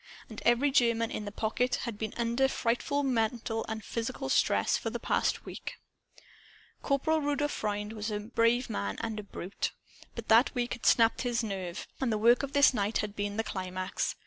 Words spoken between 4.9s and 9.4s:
past week. Corporal Rudolph Freund was a brave man and a